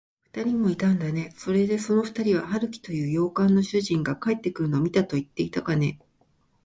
[0.23, 1.31] ふたりもいたんだね。
[1.37, 5.99] それで、そのふたりは、春木という洋館の主人が帰ってくるのを見たといっていたかね。